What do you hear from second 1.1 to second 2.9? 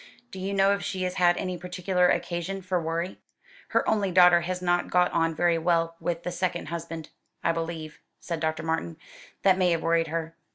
had any particular occasion for